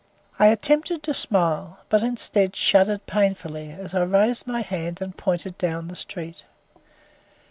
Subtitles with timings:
[0.39, 5.55] I attempted to smile, but instead, shuddered painfully, as I raised my hand and pointed
[5.59, 6.43] down at the street.